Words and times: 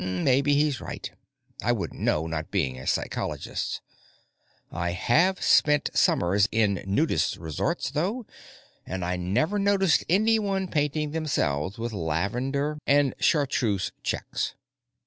Maybe 0.03 0.55
he's 0.55 0.81
right; 0.81 1.11
I 1.63 1.71
wouldn't 1.73 2.01
know, 2.01 2.25
not 2.25 2.49
being 2.49 2.75
a 2.79 2.87
psychologist. 2.87 3.81
I 4.71 4.93
have 4.93 5.43
spent 5.43 5.91
summers 5.93 6.49
in 6.51 6.83
nudist 6.87 7.35
resorts, 7.37 7.91
though, 7.91 8.25
and 8.83 9.05
I 9.05 9.15
never 9.15 9.59
noticed 9.59 10.03
anyone 10.09 10.69
painting 10.69 11.11
themselves 11.11 11.77
with 11.77 11.93
lavender 11.93 12.79
and 12.87 13.13
chartreuse 13.19 13.91
checks. 14.01 14.55